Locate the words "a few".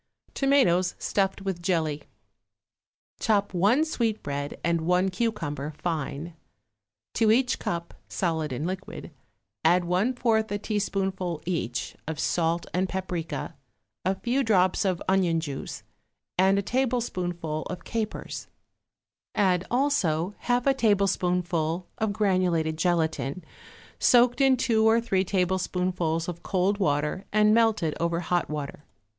14.03-14.43